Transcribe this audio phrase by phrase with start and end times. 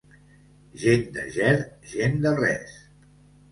[0.83, 1.53] Gent de Ger,
[1.93, 2.75] gent de res.